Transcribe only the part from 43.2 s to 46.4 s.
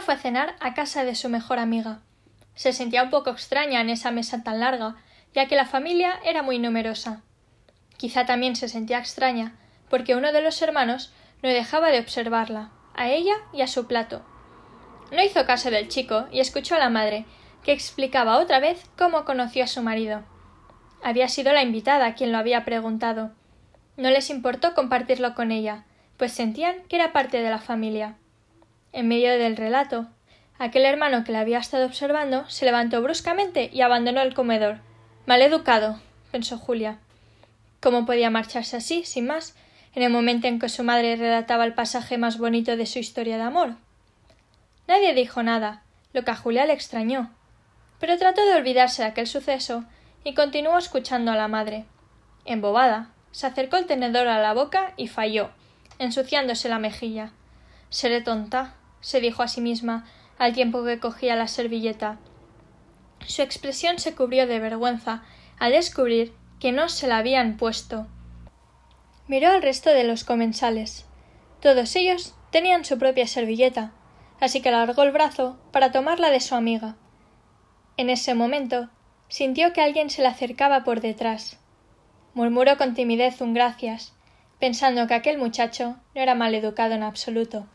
de amor? Nadie dijo nada, lo que a